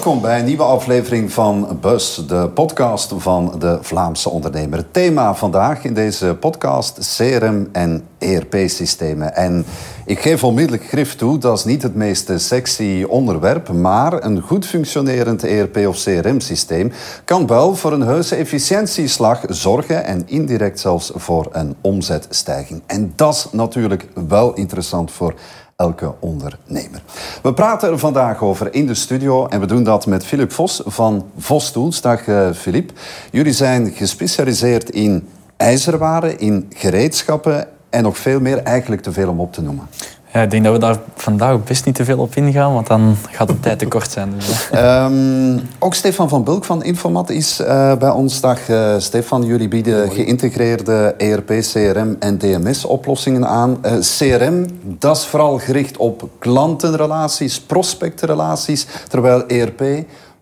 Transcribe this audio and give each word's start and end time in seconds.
Welkom 0.00 0.20
bij 0.20 0.38
een 0.38 0.44
nieuwe 0.44 0.62
aflevering 0.62 1.32
van 1.32 1.78
Bus, 1.80 2.24
de 2.26 2.50
podcast 2.54 3.12
van 3.16 3.54
de 3.58 3.78
Vlaamse 3.80 4.30
ondernemer. 4.30 4.90
Thema 4.90 5.34
vandaag 5.34 5.84
in 5.84 5.94
deze 5.94 6.36
podcast 6.40 7.16
CRM 7.16 7.68
en 7.72 8.06
ERP-systemen. 8.18 9.34
En 9.34 9.64
ik 10.04 10.20
geef 10.20 10.44
onmiddellijk 10.44 10.88
grif 10.88 11.16
toe, 11.16 11.38
dat 11.38 11.58
is 11.58 11.64
niet 11.64 11.82
het 11.82 11.94
meest 11.94 12.30
sexy 12.36 13.04
onderwerp, 13.08 13.72
maar 13.72 14.24
een 14.24 14.40
goed 14.40 14.66
functionerend 14.66 15.44
ERP 15.44 15.76
of 15.76 16.02
CRM-systeem 16.02 16.92
kan 17.24 17.46
wel 17.46 17.74
voor 17.74 17.92
een 17.92 18.00
heuse 18.00 18.34
efficiëntieslag 18.34 19.40
zorgen 19.48 20.04
en 20.04 20.22
indirect 20.26 20.80
zelfs 20.80 21.12
voor 21.14 21.48
een 21.52 21.76
omzetstijging. 21.80 22.82
En 22.86 23.12
dat 23.16 23.34
is 23.34 23.46
natuurlijk 23.52 24.06
wel 24.28 24.54
interessant 24.54 25.10
voor 25.10 25.34
elke 25.80 26.14
ondernemer. 26.18 27.02
We 27.42 27.52
praten 27.52 27.90
er 27.90 27.98
vandaag 27.98 28.42
over 28.42 28.74
in 28.74 28.86
de 28.86 28.94
studio 28.94 29.46
en 29.46 29.60
we 29.60 29.66
doen 29.66 29.84
dat 29.84 30.06
met 30.06 30.24
Filip 30.24 30.52
Vos 30.52 30.82
van 30.84 31.30
Vos 31.38 31.70
Tools. 31.70 32.00
Dag 32.00 32.22
Filip. 32.54 32.92
Jullie 33.30 33.52
zijn 33.52 33.92
gespecialiseerd 33.92 34.90
in 34.90 35.28
ijzerwaren, 35.56 36.38
in 36.38 36.66
gereedschappen 36.76 37.68
en 37.90 38.02
nog 38.02 38.18
veel 38.18 38.40
meer, 38.40 38.58
eigenlijk 38.58 39.02
te 39.02 39.12
veel 39.12 39.28
om 39.28 39.40
op 39.40 39.52
te 39.52 39.62
noemen. 39.62 39.86
Ja, 40.32 40.42
ik 40.42 40.50
denk 40.50 40.64
dat 40.64 40.72
we 40.72 40.78
daar 40.78 40.98
vandaag 41.14 41.64
best 41.64 41.84
niet 41.84 41.94
te 41.94 42.04
veel 42.04 42.18
op 42.18 42.36
ingaan, 42.36 42.72
want 42.74 42.86
dan 42.86 43.16
gaat 43.30 43.48
de 43.48 43.60
tijd 43.60 43.78
te 43.78 43.86
kort 43.86 44.10
zijn. 44.10 44.32
Dus, 44.36 44.70
um, 44.74 45.68
ook 45.78 45.94
Stefan 45.94 46.28
van 46.28 46.44
Bulk 46.44 46.64
van 46.64 46.84
Informat 46.84 47.30
is 47.30 47.60
uh, 47.60 47.96
bij 47.96 48.10
ons. 48.10 48.40
Dag 48.40 48.68
uh, 48.68 48.94
Stefan, 48.98 49.44
jullie 49.44 49.68
bieden 49.68 50.10
geïntegreerde 50.10 51.14
ERP, 51.18 51.48
CRM 51.48 52.16
en 52.18 52.38
DMS-oplossingen 52.38 53.46
aan. 53.46 53.78
Uh, 53.84 53.92
CRM, 53.98 54.66
dat 54.82 55.16
is 55.16 55.26
vooral 55.26 55.58
gericht 55.58 55.96
op 55.96 56.28
klantenrelaties, 56.38 57.60
prospectrelaties, 57.60 58.86
terwijl 59.08 59.46
ERP... 59.46 59.80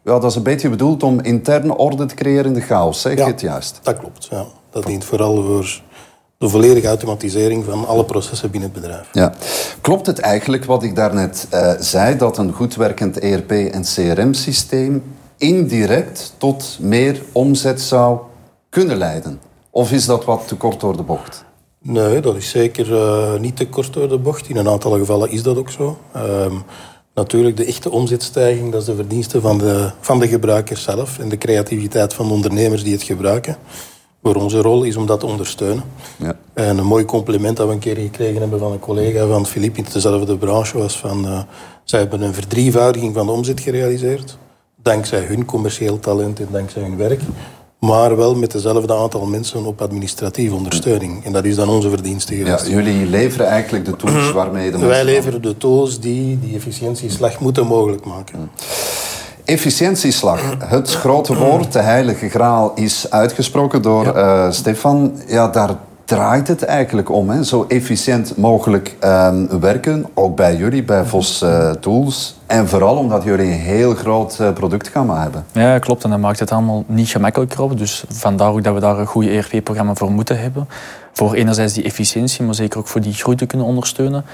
Ja, 0.04 0.18
dat 0.18 0.30
is 0.30 0.34
een 0.34 0.42
beetje 0.42 0.68
bedoeld 0.68 1.02
om 1.02 1.20
interne 1.20 1.76
orde 1.76 2.06
te 2.06 2.14
creëren 2.14 2.44
in 2.44 2.52
de 2.52 2.60
chaos, 2.60 3.00
zeg 3.00 3.16
je 3.16 3.24
het 3.24 3.40
juist? 3.40 3.80
dat 3.82 3.98
klopt. 3.98 4.26
Ja. 4.30 4.44
Dat 4.70 4.86
dient 4.86 5.04
vooral 5.04 5.42
voor 5.42 5.80
de 6.38 6.48
volledige 6.48 6.86
automatisering 6.86 7.64
van 7.64 7.86
alle 7.86 8.04
processen 8.04 8.50
binnen 8.50 8.70
het 8.72 8.80
bedrijf. 8.80 9.08
Ja. 9.12 9.34
Klopt 9.80 10.06
het 10.06 10.18
eigenlijk 10.18 10.64
wat 10.64 10.82
ik 10.82 10.94
daarnet 10.94 11.46
uh, 11.54 11.72
zei, 11.78 12.16
dat 12.16 12.38
een 12.38 12.52
goed 12.52 12.74
werkend 12.74 13.18
ERP- 13.18 13.50
en 13.50 13.82
CRM-systeem 13.82 15.02
indirect 15.36 16.34
tot 16.36 16.78
meer 16.80 17.22
omzet 17.32 17.80
zou 17.80 18.18
kunnen 18.68 18.96
leiden? 18.96 19.40
Of 19.70 19.92
is 19.92 20.06
dat 20.06 20.24
wat 20.24 20.48
te 20.48 20.54
kort 20.54 20.80
door 20.80 20.96
de 20.96 21.02
bocht? 21.02 21.44
Nee, 21.82 22.20
dat 22.20 22.36
is 22.36 22.50
zeker 22.50 22.90
uh, 22.90 23.40
niet 23.40 23.56
te 23.56 23.68
kort 23.68 23.92
door 23.92 24.08
de 24.08 24.18
bocht. 24.18 24.48
In 24.48 24.56
een 24.56 24.68
aantal 24.68 24.98
gevallen 24.98 25.30
is 25.30 25.42
dat 25.42 25.56
ook 25.56 25.70
zo. 25.70 25.98
Uh, 26.16 26.22
natuurlijk, 27.14 27.56
de 27.56 27.64
echte 27.64 27.90
omzetstijging, 27.90 28.72
dat 28.72 28.80
is 28.80 28.86
de 28.86 28.94
verdienste 28.94 29.40
van 29.40 29.58
de, 29.58 29.90
van 30.00 30.18
de 30.18 30.28
gebruiker 30.28 30.76
zelf 30.76 31.18
en 31.18 31.28
de 31.28 31.38
creativiteit 31.38 32.14
van 32.14 32.26
de 32.26 32.34
ondernemers 32.34 32.82
die 32.82 32.92
het 32.92 33.02
gebruiken 33.02 33.56
voor 34.22 34.34
onze 34.34 34.60
rol 34.60 34.82
is 34.82 34.96
om 34.96 35.06
dat 35.06 35.20
te 35.20 35.26
ondersteunen. 35.26 35.84
Ja. 36.16 36.36
En 36.52 36.78
een 36.78 36.86
mooi 36.86 37.04
compliment 37.04 37.56
dat 37.56 37.66
we 37.66 37.72
een 37.72 37.78
keer 37.78 37.96
gekregen 37.96 38.40
hebben 38.40 38.58
van 38.58 38.72
een 38.72 38.78
collega 38.78 39.26
van 39.26 39.46
Philippe 39.46 39.78
in 39.78 39.86
dezelfde 39.92 40.36
branche 40.36 40.78
was 40.78 40.98
van... 40.98 41.26
Uh, 41.26 41.38
zij 41.84 42.00
hebben 42.00 42.22
een 42.22 42.34
verdrievoudiging 42.34 43.14
van 43.14 43.26
de 43.26 43.32
omzet 43.32 43.60
gerealiseerd. 43.60 44.38
Dankzij 44.82 45.20
hun 45.20 45.44
commercieel 45.44 45.98
talent 45.98 46.40
en 46.40 46.48
dankzij 46.50 46.82
hun 46.82 46.96
werk. 46.96 47.20
Maar 47.78 48.16
wel 48.16 48.34
met 48.34 48.50
dezelfde 48.50 48.94
aantal 48.94 49.26
mensen 49.26 49.64
op 49.64 49.82
administratieve 49.82 50.54
ondersteuning. 50.54 51.24
En 51.24 51.32
dat 51.32 51.44
is 51.44 51.54
dan 51.54 51.68
onze 51.68 51.90
verdienste 51.90 52.34
geweest. 52.34 52.66
Ja, 52.66 52.72
jullie 52.72 53.06
leveren 53.06 53.46
eigenlijk 53.46 53.84
de 53.84 53.96
tools 53.96 54.32
waarmee 54.32 54.70
de 54.70 54.78
Wij 54.78 55.04
leveren 55.04 55.42
de 55.42 55.56
tools 55.56 56.00
die 56.00 56.38
die 56.38 56.54
efficiëntieslag 56.54 57.40
moeten 57.40 57.66
mogelijk 57.66 58.04
maken. 58.04 58.50
Efficiëntieslag, 59.48 60.40
het 60.64 60.94
grote 60.94 61.34
woord, 61.34 61.72
de 61.72 61.78
heilige 61.78 62.28
graal, 62.28 62.72
is 62.74 63.10
uitgesproken 63.10 63.82
door 63.82 64.16
uh, 64.16 64.50
Stefan. 64.50 65.12
Ja, 65.26 65.48
daar 65.48 65.70
draait 66.04 66.48
het 66.48 66.64
eigenlijk 66.64 67.10
om. 67.10 67.30
Hè? 67.30 67.44
Zo 67.44 67.64
efficiënt 67.68 68.36
mogelijk 68.36 68.96
um, 69.04 69.60
werken, 69.60 70.06
ook 70.14 70.36
bij 70.36 70.56
jullie, 70.56 70.82
bij 70.82 71.04
Vos 71.04 71.42
uh, 71.42 71.70
Tools. 71.70 72.38
En 72.46 72.68
vooral 72.68 72.96
omdat 72.96 73.22
jullie 73.22 73.46
een 73.46 73.58
heel 73.58 73.94
groot 73.94 74.38
uh, 74.40 74.52
productgamma 74.52 75.22
hebben. 75.22 75.44
Ja, 75.52 75.78
klopt. 75.78 76.04
En 76.04 76.10
dat 76.10 76.18
maakt 76.18 76.38
het 76.38 76.52
allemaal 76.52 76.84
niet 76.86 77.08
gemakkelijker 77.08 77.60
op. 77.60 77.78
Dus 77.78 78.04
vandaar 78.08 78.50
ook 78.50 78.64
dat 78.64 78.74
we 78.74 78.80
daar 78.80 78.98
een 78.98 79.06
goed 79.06 79.26
ERP-programma 79.26 79.94
voor 79.94 80.10
moeten 80.10 80.40
hebben. 80.40 80.68
Voor 81.12 81.34
enerzijds 81.34 81.74
die 81.74 81.84
efficiëntie, 81.84 82.44
maar 82.44 82.54
zeker 82.54 82.78
ook 82.78 82.88
voor 82.88 83.00
die 83.00 83.14
groei 83.14 83.36
te 83.36 83.46
kunnen 83.46 83.66
ondersteunen. 83.66 84.24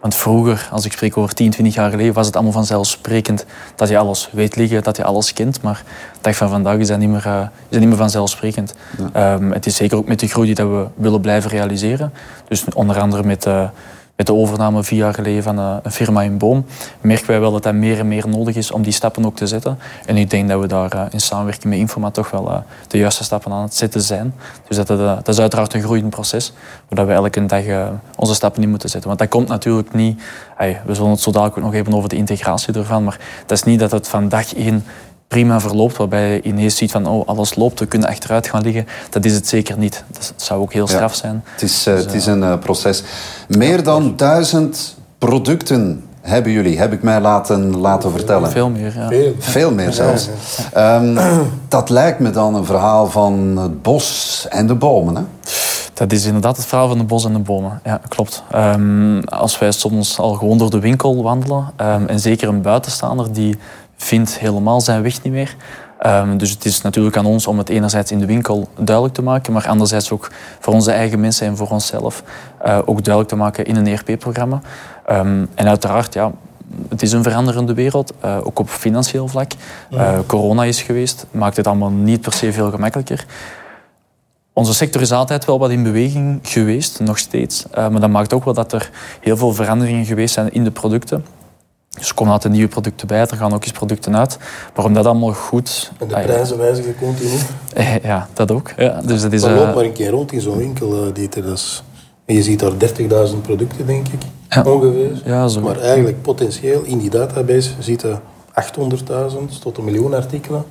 Want 0.00 0.14
vroeger, 0.14 0.68
als 0.72 0.84
ik 0.84 0.92
spreek 0.92 1.16
over 1.16 1.34
10, 1.34 1.50
20 1.50 1.74
jaar 1.74 1.90
geleden, 1.90 2.14
was 2.14 2.26
het 2.26 2.34
allemaal 2.34 2.52
vanzelfsprekend 2.52 3.44
dat 3.74 3.88
je 3.88 3.98
alles 3.98 4.28
weet 4.32 4.56
liggen, 4.56 4.82
dat 4.82 4.96
je 4.96 5.04
alles 5.04 5.32
kent. 5.32 5.62
Maar 5.62 5.82
de 6.12 6.18
dag 6.20 6.36
van 6.36 6.48
vandaag 6.48 6.76
is 6.76 6.88
dat 6.88 6.98
niet 6.98 7.08
meer, 7.08 7.26
uh, 7.26 7.40
is 7.40 7.68
dat 7.68 7.80
niet 7.80 7.88
meer 7.88 7.98
vanzelfsprekend. 7.98 8.74
Ja. 9.12 9.34
Um, 9.34 9.52
het 9.52 9.66
is 9.66 9.76
zeker 9.76 9.96
ook 9.96 10.08
met 10.08 10.20
de 10.20 10.28
groei 10.28 10.54
die 10.54 10.64
we 10.64 10.86
willen 10.94 11.20
blijven 11.20 11.50
realiseren. 11.50 12.12
Dus 12.48 12.64
onder 12.74 13.00
andere 13.00 13.22
met, 13.22 13.46
uh, 13.46 13.68
met 14.18 14.26
de 14.26 14.34
overname 14.34 14.84
vier 14.84 14.98
jaar 14.98 15.14
geleden 15.14 15.42
van 15.42 15.58
uh, 15.58 15.76
een 15.82 15.90
firma 15.90 16.22
in 16.22 16.38
Boom, 16.38 16.64
merken 17.00 17.26
wij 17.26 17.40
wel 17.40 17.52
dat 17.52 17.62
dat 17.62 17.74
meer 17.74 17.98
en 17.98 18.08
meer 18.08 18.28
nodig 18.28 18.56
is 18.56 18.70
om 18.70 18.82
die 18.82 18.92
stappen 18.92 19.26
ook 19.26 19.36
te 19.36 19.46
zetten. 19.46 19.78
En 20.06 20.16
ik 20.16 20.30
denk 20.30 20.48
dat 20.48 20.60
we 20.60 20.66
daar 20.66 21.08
in 21.10 21.20
samenwerking 21.20 21.64
met 21.64 21.78
Informa 21.78 22.10
toch 22.10 22.30
wel 22.30 22.62
de 22.88 22.98
juiste 22.98 23.24
stappen 23.24 23.52
aan 23.52 23.62
het 23.62 23.74
zetten 23.74 24.00
zijn. 24.00 24.34
Dus 24.68 24.76
dat, 24.76 24.86
dat 24.88 25.28
is 25.28 25.38
uiteraard 25.40 25.74
een 25.74 25.82
groeiend 25.82 26.10
proces, 26.10 26.52
waar 26.88 27.06
we 27.06 27.12
elke 27.12 27.46
dag 27.46 27.62
onze 28.16 28.34
stappen 28.34 28.62
in 28.62 28.70
moeten 28.70 28.88
zetten. 28.88 29.08
Want 29.08 29.20
dat 29.20 29.28
komt 29.28 29.48
natuurlijk 29.48 29.94
niet... 29.94 30.22
We 30.86 30.94
zullen 30.94 31.10
het 31.10 31.20
zo 31.20 31.30
dadelijk 31.30 31.56
ook 31.56 31.64
nog 31.64 31.72
hebben 31.72 31.94
over 31.94 32.08
de 32.08 32.16
integratie 32.16 32.74
ervan, 32.74 33.04
maar 33.04 33.18
dat 33.46 33.58
is 33.58 33.64
niet 33.64 33.78
dat 33.78 33.90
het 33.90 34.08
van 34.08 34.28
dag 34.28 34.54
één 34.54 34.84
prima 35.28 35.60
verloopt, 35.60 35.96
waarbij 35.96 36.32
je 36.32 36.42
ineens 36.42 36.76
ziet 36.76 36.90
van 36.90 37.06
oh, 37.06 37.28
alles 37.28 37.54
loopt, 37.54 37.80
we 37.80 37.86
kunnen 37.86 38.08
achteruit 38.08 38.48
gaan 38.48 38.62
liggen. 38.62 38.86
Dat 39.10 39.24
is 39.24 39.34
het 39.34 39.48
zeker 39.48 39.78
niet. 39.78 40.04
Dat 40.10 40.32
zou 40.36 40.60
ook 40.60 40.72
heel 40.72 40.86
straf 40.86 41.14
zijn. 41.14 41.44
Het 41.44 41.62
is, 41.62 41.82
dus, 41.82 42.04
het 42.04 42.14
is 42.14 42.26
een 42.26 42.42
uh, 42.42 42.58
proces. 42.58 43.02
Meer 43.48 43.82
dan 43.82 44.16
duizend 44.16 44.96
producten 45.18 46.04
hebben 46.20 46.52
jullie, 46.52 46.78
heb 46.78 46.92
ik 46.92 47.02
mij 47.02 47.20
laten, 47.20 47.76
laten 47.76 48.10
vertellen. 48.10 48.50
Veel 48.50 48.70
meer, 48.70 48.92
ja. 48.96 49.08
Veel, 49.08 49.34
Veel 49.38 49.72
meer 49.72 49.92
zelfs. 49.92 50.28
Ja, 50.74 50.96
um, 50.96 51.18
dat 51.68 51.90
lijkt 51.90 52.18
me 52.18 52.30
dan 52.30 52.54
een 52.54 52.64
verhaal 52.64 53.06
van 53.06 53.56
het 53.56 53.82
bos 53.82 54.46
en 54.48 54.66
de 54.66 54.74
bomen, 54.74 55.16
hè? 55.16 55.22
Dat 55.94 56.12
is 56.12 56.24
inderdaad 56.24 56.56
het 56.56 56.66
verhaal 56.66 56.88
van 56.88 56.98
de 56.98 57.04
bos 57.04 57.24
en 57.24 57.32
de 57.32 57.38
bomen. 57.38 57.80
Ja, 57.84 58.00
klopt. 58.08 58.42
Um, 58.54 59.24
als 59.24 59.58
wij 59.58 59.72
soms 59.72 60.18
al 60.18 60.34
gewoon 60.34 60.58
door 60.58 60.70
de 60.70 60.78
winkel 60.78 61.22
wandelen, 61.22 61.72
um, 61.80 62.06
en 62.06 62.20
zeker 62.20 62.48
een 62.48 62.62
buitenstaander 62.62 63.32
die 63.32 63.58
vindt 63.98 64.38
helemaal 64.38 64.80
zijn 64.80 65.02
weg 65.02 65.22
niet 65.22 65.32
meer. 65.32 65.56
Um, 66.06 66.38
dus 66.38 66.50
het 66.50 66.64
is 66.64 66.80
natuurlijk 66.82 67.16
aan 67.16 67.26
ons 67.26 67.46
om 67.46 67.58
het 67.58 67.68
enerzijds 67.68 68.10
in 68.10 68.18
de 68.18 68.26
winkel 68.26 68.68
duidelijk 68.76 69.14
te 69.14 69.22
maken, 69.22 69.52
maar 69.52 69.68
anderzijds 69.68 70.10
ook 70.10 70.30
voor 70.58 70.74
onze 70.74 70.90
eigen 70.90 71.20
mensen 71.20 71.46
en 71.46 71.56
voor 71.56 71.70
onszelf 71.70 72.22
uh, 72.66 72.78
ook 72.84 73.04
duidelijk 73.04 73.28
te 73.28 73.36
maken 73.36 73.64
in 73.64 73.76
een 73.76 73.86
ERP-programma. 73.86 74.60
Um, 75.10 75.48
en 75.54 75.68
uiteraard, 75.68 76.14
ja, 76.14 76.32
het 76.88 77.02
is 77.02 77.12
een 77.12 77.22
veranderende 77.22 77.74
wereld, 77.74 78.12
uh, 78.24 78.36
ook 78.42 78.58
op 78.58 78.68
financieel 78.68 79.28
vlak. 79.28 79.52
Uh, 79.90 80.18
corona 80.26 80.64
is 80.64 80.82
geweest, 80.82 81.26
maakt 81.30 81.56
het 81.56 81.66
allemaal 81.66 81.90
niet 81.90 82.20
per 82.20 82.32
se 82.32 82.52
veel 82.52 82.70
gemakkelijker. 82.70 83.26
Onze 84.52 84.74
sector 84.74 85.00
is 85.00 85.12
altijd 85.12 85.44
wel 85.44 85.58
wat 85.58 85.70
in 85.70 85.82
beweging 85.82 86.38
geweest, 86.42 87.00
nog 87.00 87.18
steeds. 87.18 87.64
maar 87.74 88.00
dat 88.00 88.10
maakt 88.10 88.32
ook 88.32 88.44
wel 88.44 88.54
dat 88.54 88.72
er 88.72 88.90
heel 89.20 89.36
veel 89.36 89.52
veranderingen 89.52 90.04
geweest 90.04 90.34
zijn 90.34 90.52
in 90.52 90.64
de 90.64 90.70
producten. 90.70 91.24
Dus 91.90 92.08
er 92.08 92.14
komen 92.14 92.32
altijd 92.32 92.52
nieuwe 92.52 92.68
producten 92.68 93.06
bij, 93.06 93.20
er 93.20 93.36
gaan 93.36 93.52
ook 93.52 93.62
eens 93.62 93.72
producten 93.72 94.16
uit. 94.16 94.38
Maar 94.74 94.84
om 94.84 94.94
dat 94.94 95.06
allall 95.06 95.32
goed... 95.32 95.92
En 95.98 96.08
de 96.08 96.14
prijzen 96.14 96.58
wijzigen 96.58 96.94
continu. 96.96 97.30
Ja, 98.02 98.28
dat 98.32 98.50
ook. 98.50 98.72
Ja, 98.76 99.00
dus 99.04 99.22
dat 99.22 99.32
is, 99.32 99.42
maar 99.42 99.54
loop 99.54 99.74
maar 99.74 99.84
een 99.84 99.92
keer 99.92 100.10
rond 100.10 100.32
in 100.32 100.40
zo'n 100.40 100.56
winkel, 100.56 101.06
uh, 101.06 101.14
Dieter. 101.14 101.42
Dat 101.42 101.56
is, 101.56 101.82
je 102.26 102.42
ziet 102.42 102.60
daar 102.60 102.72
30.000 103.30 103.40
producten, 103.42 103.86
denk 103.86 104.08
ik, 104.08 104.20
ja. 104.48 104.62
ongeveer. 104.62 105.20
Ja, 105.24 105.48
zo. 105.48 105.60
Maar 105.60 105.78
eigenlijk 105.80 106.22
potentieel 106.22 106.82
in 106.82 106.98
die 106.98 107.10
database 107.10 107.70
zitten 107.78 108.20
800.000 108.50 109.58
tot 109.60 109.78
een 109.78 109.84
miljoen 109.84 110.14
artikelen. 110.14 110.64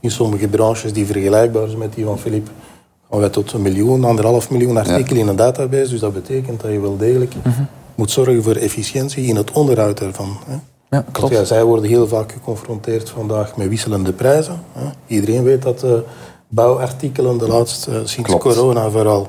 In 0.00 0.10
sommige 0.10 0.48
branches 0.48 0.92
die 0.92 1.06
vergelijkbaar 1.06 1.66
zijn 1.66 1.78
met 1.78 1.94
die 1.94 2.04
van 2.04 2.18
Philippe 2.18 2.50
gaan 3.10 3.20
wij 3.20 3.28
tot 3.28 3.52
een 3.52 3.62
miljoen, 3.62 4.04
anderhalf 4.04 4.50
miljoen 4.50 4.76
artikelen 4.76 5.16
ja. 5.16 5.22
in 5.22 5.28
een 5.28 5.36
database. 5.36 5.90
Dus 5.90 6.00
dat 6.00 6.12
betekent 6.12 6.60
dat 6.60 6.70
je 6.72 6.80
wel 6.80 6.96
degelijk... 6.96 7.34
Mm 7.34 7.52
-hmm 7.52 7.68
moet 8.00 8.10
zorgen 8.10 8.42
voor 8.42 8.54
efficiëntie 8.54 9.24
in 9.24 9.36
het 9.36 9.52
onderhoud 9.52 10.00
ervan. 10.00 10.36
Hè. 10.46 10.56
Ja, 10.96 11.04
klopt. 11.12 11.32
Ja, 11.32 11.44
zij 11.44 11.64
worden 11.64 11.90
heel 11.90 12.08
vaak 12.08 12.32
geconfronteerd 12.32 13.10
vandaag 13.10 13.56
met 13.56 13.68
wisselende 13.68 14.12
prijzen. 14.12 14.60
Hè. 14.72 14.90
Iedereen 15.06 15.42
weet 15.42 15.62
dat 15.62 15.84
uh, 15.84 15.92
bouwartikelen 16.48 17.38
de 17.38 17.48
laatste, 17.48 17.90
uh, 17.90 17.96
sinds 17.96 18.28
klopt. 18.28 18.42
corona 18.42 18.90
vooral, 18.90 19.28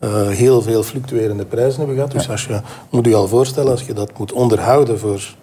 uh, 0.00 0.28
heel 0.28 0.62
veel 0.62 0.82
fluctuerende 0.82 1.44
prijzen 1.44 1.78
hebben 1.78 1.94
gehad. 1.94 2.12
Dus 2.12 2.24
ja. 2.24 2.32
als 2.32 2.44
je, 2.44 2.60
moet 2.90 3.06
je 3.06 3.14
al 3.14 3.28
voorstellen, 3.28 3.70
als 3.70 3.82
je 3.82 3.92
dat 3.92 4.18
moet 4.18 4.32
onderhouden 4.32 4.98
voor 4.98 5.34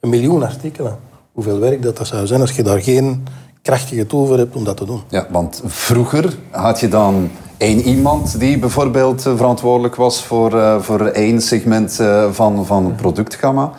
een 0.00 0.08
miljoen 0.08 0.42
artikelen, 0.42 0.98
hoeveel 1.32 1.58
werk 1.58 1.82
dat, 1.82 1.96
dat 1.96 2.06
zou 2.06 2.26
zijn 2.26 2.40
als 2.40 2.52
je 2.52 2.62
daar 2.62 2.82
geen 2.82 3.24
krachtige 3.62 4.06
tool 4.06 4.26
voor 4.26 4.38
hebt 4.38 4.56
om 4.56 4.64
dat 4.64 4.76
te 4.76 4.84
doen. 4.84 5.00
Ja, 5.08 5.26
want 5.30 5.62
vroeger 5.64 6.36
had 6.50 6.80
je 6.80 6.88
dan 6.88 7.30
één 7.58 7.80
iemand 7.80 8.38
die 8.38 8.58
bijvoorbeeld 8.58 9.22
verantwoordelijk 9.22 9.94
was 9.94 10.24
voor, 10.24 10.54
uh, 10.54 10.80
voor 10.80 11.06
één 11.06 11.40
segment 11.40 11.98
uh, 12.00 12.30
van, 12.30 12.66
van 12.66 12.84
het 12.84 12.96
productgamma. 12.96 13.70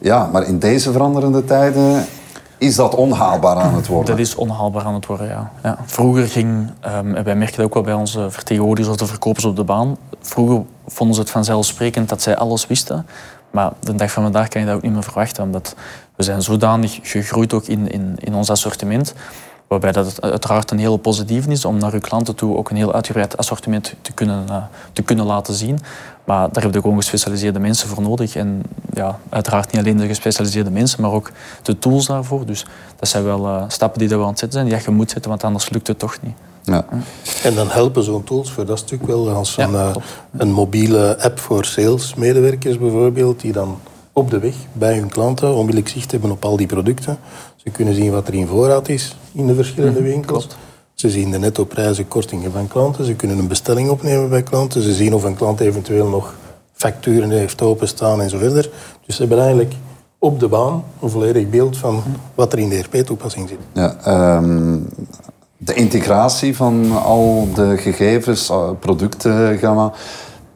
Ja, 0.00 0.28
maar 0.32 0.46
in 0.46 0.58
deze 0.58 0.92
veranderende 0.92 1.44
tijden 1.44 2.04
is 2.58 2.74
dat 2.74 2.94
onhaalbaar 2.94 3.56
aan 3.56 3.74
het 3.74 3.86
worden? 3.86 4.16
Dat 4.16 4.26
is 4.26 4.34
onhaalbaar 4.34 4.84
aan 4.84 4.94
het 4.94 5.06
worden, 5.06 5.26
ja. 5.26 5.50
ja. 5.62 5.78
Vroeger 5.84 6.28
ging, 6.28 6.70
um, 6.86 7.14
en 7.14 7.24
wij 7.24 7.36
merken 7.36 7.56
dat 7.56 7.66
ook 7.66 7.74
wel 7.74 7.82
bij 7.82 7.94
onze 7.94 8.30
vertegenwoordigers 8.30 8.94
of 8.94 9.00
de 9.00 9.06
verkopers 9.06 9.44
op 9.44 9.56
de 9.56 9.64
baan, 9.64 9.96
vroeger 10.20 10.62
vonden 10.86 11.14
ze 11.14 11.20
het 11.20 11.30
vanzelfsprekend 11.30 12.08
dat 12.08 12.22
zij 12.22 12.36
alles 12.36 12.66
wisten. 12.66 13.06
Maar 13.50 13.72
de 13.80 13.94
dag 13.94 14.10
van 14.10 14.22
vandaag 14.22 14.48
kan 14.48 14.60
je 14.60 14.66
dat 14.66 14.76
ook 14.76 14.82
niet 14.82 14.92
meer 14.92 15.02
verwachten, 15.02 15.42
omdat 15.42 15.74
we 16.16 16.22
zijn 16.22 16.42
zodanig 16.42 16.98
gegroeid 17.02 17.52
ook 17.52 17.64
in, 17.64 17.90
in, 17.90 18.14
in 18.18 18.34
ons 18.34 18.50
assortiment, 18.50 19.14
waarbij 19.68 19.92
dat 19.92 20.20
uiteraard 20.20 20.70
een 20.70 20.78
hele 20.78 20.98
positieve 20.98 21.50
is 21.50 21.64
om 21.64 21.78
naar 21.78 21.92
uw 21.92 22.00
klanten 22.00 22.34
toe 22.34 22.56
ook 22.56 22.70
een 22.70 22.76
heel 22.76 22.92
uitgebreid 22.92 23.36
assortiment 23.36 23.94
te 24.00 24.12
kunnen, 24.12 24.44
uh, 24.50 24.56
te 24.92 25.02
kunnen 25.02 25.26
laten 25.26 25.54
zien. 25.54 25.78
Maar 26.24 26.48
daar 26.52 26.62
heb 26.62 26.74
je 26.74 26.80
gewoon 26.80 26.96
gespecialiseerde 26.96 27.58
mensen 27.58 27.88
voor 27.88 28.02
nodig. 28.02 28.36
En 28.36 28.62
ja, 28.92 29.18
uiteraard 29.28 29.72
niet 29.72 29.80
alleen 29.80 29.96
de 29.96 30.06
gespecialiseerde 30.06 30.70
mensen, 30.70 31.02
maar 31.02 31.10
ook 31.10 31.30
de 31.62 31.78
tools 31.78 32.06
daarvoor. 32.06 32.46
Dus 32.46 32.66
dat 32.96 33.08
zijn 33.08 33.24
wel 33.24 33.46
uh, 33.46 33.62
stappen 33.68 33.98
die 33.98 34.08
we 34.08 34.14
aan 34.14 34.20
het 34.20 34.38
zetten 34.38 34.58
zijn, 34.58 34.72
die 34.72 34.84
je 34.84 34.90
moet 34.90 35.10
zetten, 35.10 35.30
want 35.30 35.44
anders 35.44 35.70
lukt 35.70 35.86
het 35.86 35.98
toch 35.98 36.16
niet. 36.22 36.34
Ja. 36.62 36.84
En 37.42 37.54
dan 37.54 37.68
helpen 37.68 38.02
zo'n 38.02 38.24
tools 38.24 38.50
voor 38.50 38.66
dat 38.66 38.78
stuk 38.78 39.06
wel 39.06 39.30
als 39.30 39.56
een, 39.56 39.70
ja, 39.70 39.88
uh, 39.88 39.94
een 40.36 40.52
mobiele 40.52 41.22
app 41.22 41.38
voor 41.38 41.64
salesmedewerkers 41.64 42.78
bijvoorbeeld, 42.78 43.40
die 43.40 43.52
dan 43.52 43.78
op 44.12 44.30
de 44.30 44.38
weg 44.38 44.54
bij 44.72 44.96
hun 44.98 45.08
klanten 45.08 45.54
onmiddellijk 45.54 45.88
zicht 45.88 46.10
hebben 46.10 46.30
op 46.30 46.44
al 46.44 46.56
die 46.56 46.66
producten. 46.66 47.18
Ze 47.66 47.72
kunnen 47.72 47.94
zien 47.94 48.10
wat 48.10 48.28
er 48.28 48.34
in 48.34 48.46
voorraad 48.46 48.88
is 48.88 49.16
in 49.32 49.46
de 49.46 49.54
verschillende 49.54 50.00
Mhm, 50.00 50.08
winkels. 50.08 50.48
Ze 50.94 51.10
zien 51.10 51.30
de 51.30 51.38
netto 51.38 51.64
prijzen, 51.64 52.08
kortingen 52.08 52.52
van 52.52 52.68
klanten. 52.68 53.04
Ze 53.04 53.14
kunnen 53.14 53.38
een 53.38 53.48
bestelling 53.48 53.88
opnemen 53.88 54.28
bij 54.28 54.42
klanten. 54.42 54.82
Ze 54.82 54.94
zien 54.94 55.14
of 55.14 55.24
een 55.24 55.36
klant 55.36 55.60
eventueel 55.60 56.08
nog 56.08 56.34
facturen 56.72 57.30
heeft 57.30 57.62
openstaan 57.62 58.20
en 58.20 58.30
zo 58.30 58.38
verder. 58.38 58.70
Dus 59.06 59.14
ze 59.14 59.20
hebben 59.20 59.40
eigenlijk 59.40 59.74
op 60.18 60.40
de 60.40 60.48
baan 60.48 60.84
een 61.02 61.10
volledig 61.10 61.50
beeld 61.50 61.76
van 61.76 62.02
wat 62.34 62.52
er 62.52 62.58
in 62.58 62.68
de 62.68 62.78
RP-toepassing 62.78 63.48
zit. 63.48 63.58
Ja, 63.72 63.96
um, 64.36 64.88
de 65.56 65.74
integratie 65.74 66.56
van 66.56 67.02
al 67.04 67.48
de 67.54 67.76
gegevens, 67.76 68.50
uh, 68.50 68.70
productengamma, 68.80 69.92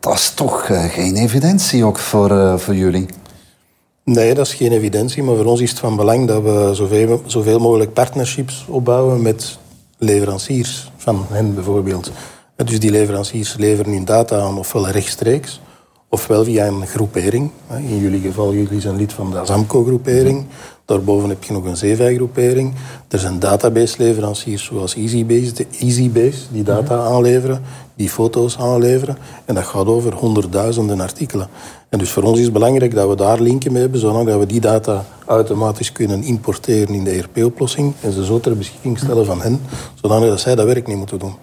dat 0.00 0.14
is 0.14 0.30
toch 0.30 0.68
uh, 0.68 0.84
geen 0.84 1.16
evidentie 1.16 1.84
ook 1.84 1.98
voor, 1.98 2.30
uh, 2.30 2.56
voor 2.56 2.74
jullie? 2.74 3.06
Nee, 4.04 4.34
dat 4.34 4.46
is 4.46 4.54
geen 4.54 4.72
evidentie, 4.72 5.22
maar 5.22 5.36
voor 5.36 5.44
ons 5.44 5.60
is 5.60 5.70
het 5.70 5.78
van 5.78 5.96
belang 5.96 6.26
dat 6.26 6.42
we 6.42 6.70
zoveel, 6.72 7.22
zoveel 7.26 7.58
mogelijk 7.58 7.92
partnerships 7.92 8.66
opbouwen 8.68 9.22
met 9.22 9.58
leveranciers 9.98 10.90
van 10.96 11.26
hen 11.28 11.54
bijvoorbeeld. 11.54 12.10
Dus 12.56 12.80
die 12.80 12.90
leveranciers 12.90 13.56
leveren 13.58 13.92
hun 13.92 14.04
data 14.04 14.40
aan 14.40 14.58
ofwel 14.58 14.88
rechtstreeks, 14.88 15.60
ofwel 16.08 16.44
via 16.44 16.66
een 16.66 16.86
groepering. 16.86 17.50
In 17.76 17.98
jullie 17.98 18.20
geval, 18.20 18.54
jullie 18.54 18.80
zijn 18.80 18.96
lid 18.96 19.12
van 19.12 19.30
de 19.30 19.38
Azamco-groepering. 19.38 20.46
Daarboven 20.90 21.28
heb 21.28 21.44
je 21.44 21.52
nog 21.52 21.64
een 21.64 21.76
Zeevij-groepering. 21.76 22.74
Er 23.08 23.18
zijn 23.18 23.38
database-leveranciers 23.38 24.64
zoals 24.64 24.94
EasyBase, 24.94 25.66
EasyBase, 25.80 26.38
die 26.52 26.62
data 26.62 26.98
aanleveren, 26.98 27.62
die 27.94 28.08
foto's 28.08 28.58
aanleveren. 28.58 29.16
En 29.44 29.54
dat 29.54 29.64
gaat 29.64 29.86
over 29.86 30.14
honderdduizenden 30.14 31.00
artikelen. 31.00 31.48
En 31.88 31.98
dus 31.98 32.10
voor 32.10 32.22
ons 32.22 32.38
is 32.38 32.44
het 32.44 32.52
belangrijk 32.52 32.94
dat 32.94 33.08
we 33.08 33.16
daar 33.16 33.40
linken 33.40 33.72
mee 33.72 33.82
hebben, 33.82 34.00
zodat 34.00 34.38
we 34.38 34.46
die 34.46 34.60
data 34.60 35.04
automatisch 35.24 35.92
kunnen 35.92 36.22
importeren 36.22 36.94
in 36.94 37.04
de 37.04 37.10
ERP-oplossing 37.10 37.94
en 38.00 38.12
ze 38.12 38.24
zo 38.24 38.40
ter 38.40 38.56
beschikking 38.56 38.98
stellen 38.98 39.26
van 39.26 39.40
hen, 39.40 39.60
zodat 40.02 40.40
zij 40.40 40.54
dat 40.54 40.66
werk 40.66 40.86
niet 40.86 40.96
moeten 40.96 41.18
doen. 41.18 41.34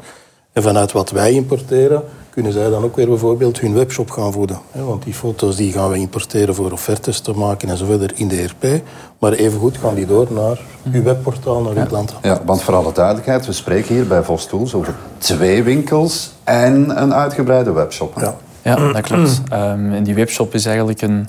En 0.51 0.63
vanuit 0.63 0.91
wat 0.91 1.11
wij 1.11 1.31
importeren, 1.31 2.03
kunnen 2.37 2.55
zij 2.55 2.69
dan 2.69 2.83
ook 2.83 2.95
weer 2.95 3.07
bijvoorbeeld 3.07 3.59
hun 3.59 3.73
webshop 3.73 4.11
gaan 4.11 4.33
voeden. 4.33 4.59
Want 4.71 5.03
die 5.03 5.13
foto's 5.13 5.55
die 5.55 5.71
gaan 5.71 5.89
we 5.89 5.97
importeren 5.97 6.55
voor 6.55 6.71
offertes 6.71 7.19
te 7.19 7.31
maken 7.31 7.69
en 7.69 7.77
zo 7.77 7.85
verder 7.85 8.11
in 8.15 8.27
de 8.27 8.35
ERP. 8.35 8.81
Maar 9.19 9.31
evengoed 9.31 9.77
gaan 9.77 9.95
die 9.95 10.05
door 10.05 10.27
naar 10.29 10.59
uw 10.91 11.03
webportaal, 11.03 11.61
naar 11.61 11.71
uw 11.71 11.77
ja. 11.77 11.85
klanten. 11.85 12.17
Ja, 12.21 12.41
want 12.45 12.61
voor 12.61 12.75
alle 12.75 12.91
duidelijkheid, 12.93 13.45
we 13.45 13.51
spreken 13.51 13.95
hier 13.95 14.07
bij 14.07 14.23
Vos 14.23 14.45
Tools 14.45 14.73
over 14.73 14.95
twee 15.17 15.63
winkels 15.63 16.31
en 16.43 17.01
een 17.01 17.13
uitgebreide 17.13 17.71
webshop. 17.71 18.13
Ja, 18.19 18.35
ja 18.61 18.91
dat 18.91 19.01
klopt. 19.01 19.41
Um, 19.53 19.93
en 19.93 20.03
die 20.03 20.15
webshop 20.15 20.53
is 20.53 20.65
eigenlijk 20.65 21.01
een, 21.01 21.27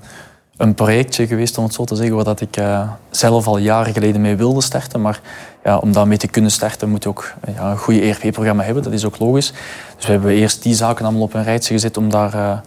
een 0.58 0.74
projectje 0.74 1.26
geweest, 1.26 1.58
om 1.58 1.64
het 1.64 1.74
zo 1.74 1.84
te 1.84 1.96
zeggen, 1.96 2.14
waar 2.14 2.24
dat 2.24 2.40
ik 2.40 2.56
uh, 2.56 2.90
zelf 3.10 3.46
al 3.46 3.58
jaren 3.58 3.92
geleden 3.92 4.20
mee 4.20 4.36
wilde 4.36 4.60
starten. 4.60 5.00
Maar 5.00 5.20
ja, 5.64 5.78
om 5.78 5.92
daarmee 5.92 6.18
te 6.18 6.28
kunnen 6.28 6.50
starten 6.50 6.88
moet 6.88 7.02
je 7.02 7.08
ook 7.08 7.32
ja, 7.54 7.70
een 7.70 7.78
goede 7.78 8.00
ERP-programma 8.00 8.62
hebben. 8.62 8.82
Dat 8.82 8.92
is 8.92 9.04
ook 9.04 9.18
logisch. 9.18 9.52
Dus 9.96 10.06
we 10.06 10.12
hebben 10.12 10.30
eerst 10.30 10.62
die 10.62 10.74
zaken 10.74 11.04
allemaal 11.04 11.22
op 11.22 11.34
een 11.34 11.44
rijtje 11.44 11.74
gezet 11.74 11.96
om 11.96 12.10
daar... 12.10 12.34
Uh, 12.34 12.58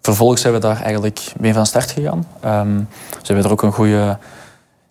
vervolgens 0.00 0.40
zijn 0.40 0.52
we 0.52 0.58
daar 0.60 0.82
eigenlijk 0.82 1.32
mee 1.38 1.54
van 1.54 1.66
start 1.66 1.90
gegaan. 1.90 2.26
Um, 2.44 2.88
dus 3.10 3.28
we 3.28 3.34
hebben 3.34 3.44
er 3.44 3.50
ook 3.50 3.62
een 3.62 3.72
goede, 3.72 4.18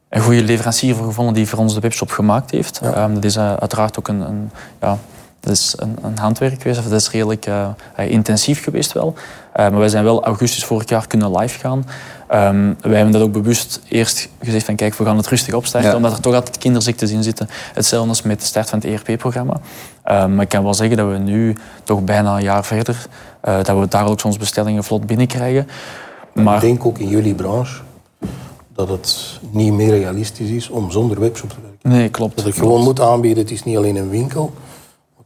een 0.09 0.21
goede 0.21 0.43
leverancier 0.43 0.95
voor 0.95 1.05
gevonden 1.05 1.33
die 1.33 1.47
voor 1.47 1.59
ons 1.59 1.73
de 1.73 1.79
webshop 1.79 2.11
gemaakt 2.11 2.51
heeft. 2.51 2.79
Ja. 2.83 3.03
Um, 3.03 3.13
dat 3.13 3.23
is 3.23 3.37
uh, 3.37 3.53
uiteraard 3.53 3.99
ook 3.99 4.07
een, 4.07 4.19
een 4.19 4.51
ja, 4.81 4.97
dat 5.47 5.55
is 5.55 5.73
een, 5.77 5.95
een 6.01 6.17
handwerk 6.17 6.61
geweest, 6.61 6.79
of 6.79 6.85
dat 6.85 7.01
is 7.01 7.11
redelijk 7.11 7.47
uh, 7.47 7.69
intensief 7.95 8.63
geweest 8.63 8.91
wel. 8.91 9.13
Uh, 9.15 9.23
maar 9.53 9.79
wij 9.79 9.89
zijn 9.89 10.03
wel 10.03 10.23
augustus 10.23 10.65
vorig 10.65 10.89
jaar 10.89 11.07
kunnen 11.07 11.37
live 11.37 11.59
gaan. 11.59 11.85
Um, 12.33 12.77
wij 12.81 12.95
hebben 12.95 13.11
dat 13.11 13.21
ook 13.21 13.31
bewust 13.31 13.81
eerst 13.89 14.29
gezegd 14.41 14.65
van 14.65 14.75
kijk, 14.75 14.95
we 14.95 15.05
gaan 15.05 15.17
het 15.17 15.27
rustig 15.27 15.53
opstarten, 15.53 15.89
ja. 15.89 15.95
omdat 15.95 16.11
er 16.11 16.21
toch 16.21 16.33
altijd 16.33 16.57
kinderziektes 16.57 17.11
in 17.11 17.23
zitten. 17.23 17.49
Hetzelfde 17.73 18.09
als 18.09 18.21
met 18.21 18.39
de 18.39 18.45
start 18.45 18.69
van 18.69 18.79
het 18.79 18.87
ERP-programma. 18.87 19.53
Um, 19.53 20.35
maar 20.35 20.43
ik 20.43 20.49
kan 20.49 20.63
wel 20.63 20.73
zeggen 20.73 20.97
dat 20.97 21.09
we 21.11 21.17
nu, 21.17 21.55
toch 21.83 22.03
bijna 22.03 22.35
een 22.35 22.43
jaar 22.43 22.65
verder, 22.65 23.05
uh, 23.47 23.63
dat 23.63 23.79
we 23.79 23.87
dagelijks 23.87 24.23
onze 24.23 24.39
bestellingen 24.39 24.83
vlot 24.83 25.05
binnenkrijgen. 25.05 25.67
Maar... 26.33 26.55
Ik 26.55 26.61
denk 26.61 26.85
ook 26.85 26.97
in 26.97 27.07
jullie 27.07 27.35
branche 27.35 27.81
dat 28.75 28.89
het 28.89 29.39
niet 29.51 29.73
meer 29.73 29.89
realistisch 29.89 30.49
is 30.49 30.69
om 30.69 30.91
zonder 30.91 31.19
webshop 31.19 31.49
te 31.49 31.55
werken. 31.61 31.89
Nee, 31.89 32.09
klopt. 32.09 32.35
Dat 32.35 32.55
je 32.55 32.61
gewoon 32.61 32.83
moet 32.83 33.01
aanbieden, 33.01 33.43
het 33.43 33.51
is 33.51 33.63
niet 33.63 33.77
alleen 33.77 33.95
een 33.95 34.09
winkel, 34.09 34.53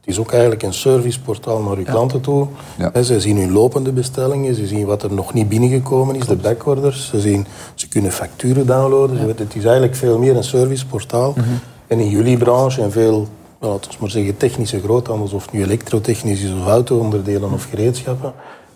het 0.02 0.10
is 0.10 0.18
ook 0.18 0.32
eigenlijk 0.32 0.62
een 0.62 0.74
serviceportaal 0.74 1.62
naar 1.62 1.76
uw 1.76 1.84
ja. 1.84 1.90
klanten 1.90 2.20
toe. 2.20 2.46
Ja. 2.78 3.02
Ze 3.02 3.20
zien 3.20 3.36
hun 3.36 3.52
lopende 3.52 3.92
bestellingen, 3.92 4.54
ze 4.54 4.66
zien 4.66 4.86
wat 4.86 5.02
er 5.02 5.12
nog 5.12 5.34
niet 5.34 5.48
binnengekomen 5.48 6.16
is, 6.16 6.24
Klopt. 6.24 6.42
de 6.42 6.48
backorders. 6.48 7.08
Ze, 7.08 7.20
zien, 7.20 7.46
ze 7.74 7.88
kunnen 7.88 8.12
facturen 8.12 8.66
downloaden. 8.66 9.16
Ja. 9.16 9.26
Het 9.26 9.54
is 9.54 9.64
eigenlijk 9.64 9.94
veel 9.94 10.18
meer 10.18 10.36
een 10.36 10.44
serviceportaal. 10.44 11.32
Mm 11.36 11.42
-hmm. 11.42 11.58
En 11.86 11.98
in 11.98 12.08
jullie 12.08 12.36
branche 12.36 12.82
en 12.82 12.92
veel, 12.92 13.28
laten 13.58 13.90
we 13.90 13.96
maar 14.00 14.10
zeggen, 14.10 14.36
technische 14.36 14.80
groothandels, 14.80 15.32
of 15.32 15.52
nu 15.52 15.62
elektrotechnisch 15.62 16.42
is 16.42 16.52
of 16.52 16.66
auto-onderdelen 16.66 17.52
of 17.52 17.66
gereedschappen, 17.70 18.32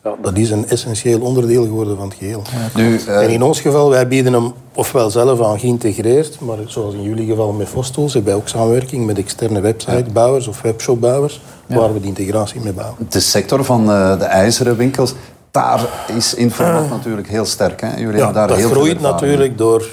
ja, 0.06 0.14
dat 0.22 0.36
is 0.36 0.50
een 0.50 0.68
essentieel 0.68 1.20
onderdeel 1.20 1.64
geworden 1.64 1.96
van 1.96 2.08
het 2.08 2.16
geheel. 2.18 2.42
Nu, 2.75 3.00
uh... 3.08 3.22
En 3.22 3.30
in 3.30 3.42
ons 3.42 3.60
geval, 3.60 3.90
wij 3.90 4.08
bieden 4.08 4.32
hem 4.32 4.52
ofwel 4.75 5.10
zelf 5.10 5.42
aan 5.42 5.58
geïntegreerd, 5.58 6.40
maar 6.40 6.58
zoals 6.66 6.94
in 6.94 7.02
jullie 7.02 7.26
geval 7.26 7.52
met 7.52 7.68
Vostools, 7.68 8.12
hebben 8.12 8.32
wij 8.32 8.40
ook 8.40 8.48
samenwerking 8.48 9.06
met 9.06 9.18
externe 9.18 9.60
websitebouwers 9.60 10.48
of 10.48 10.62
webshopbouwers, 10.62 11.40
ja. 11.66 11.76
waar 11.76 11.92
we 11.92 12.00
die 12.00 12.08
integratie 12.08 12.60
mee 12.60 12.72
bouwen. 12.72 13.06
De 13.08 13.20
sector 13.20 13.64
van 13.64 13.90
uh, 13.90 14.18
de 14.18 14.25
ijzeren 14.25 14.76
winkels, 14.76 15.14
daar 15.50 15.88
is 16.16 16.34
Informat 16.34 16.88
natuurlijk 16.88 17.28
heel 17.28 17.44
sterk. 17.44 17.80
Hè? 17.80 17.96
Jullie 17.96 18.16
ja, 18.16 18.32
daar 18.32 18.48
dat 18.48 18.56
heel 18.56 18.70
groeit 18.70 19.00
natuurlijk 19.00 19.58
door, 19.58 19.88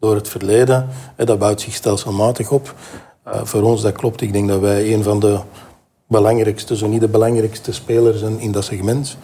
door 0.00 0.14
het 0.14 0.28
verleden. 0.28 0.88
Dat 1.16 1.38
bouwt 1.38 1.60
zich 1.60 1.74
stelselmatig 1.74 2.50
op. 2.50 2.74
Uh, 3.26 3.40
voor 3.44 3.62
ons, 3.62 3.82
dat 3.82 3.92
klopt. 3.92 4.20
Ik 4.20 4.32
denk 4.32 4.48
dat 4.48 4.60
wij 4.60 4.94
een 4.94 5.02
van 5.02 5.20
de 5.20 5.38
belangrijkste, 6.08 6.76
zo 6.76 6.86
niet 6.86 7.00
de 7.00 7.08
belangrijkste 7.08 7.72
spelers 7.72 8.18
zijn 8.18 8.40
in 8.40 8.52
dat 8.52 8.64
segment. 8.64 9.16